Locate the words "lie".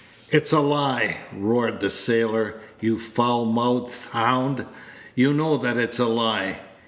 0.61-1.17, 6.07-6.61